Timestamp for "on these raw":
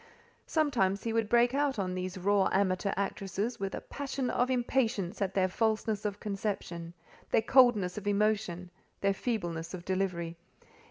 1.77-2.49